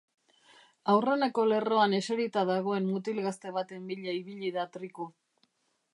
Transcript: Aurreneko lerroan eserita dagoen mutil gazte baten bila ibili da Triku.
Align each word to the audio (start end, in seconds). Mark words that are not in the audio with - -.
Aurreneko 0.93 1.43
lerroan 1.51 1.93
eserita 1.99 2.45
dagoen 2.51 2.89
mutil 2.95 3.23
gazte 3.29 3.53
baten 3.59 3.87
bila 3.93 4.19
ibili 4.25 4.55
da 4.57 4.69
Triku. 4.79 5.11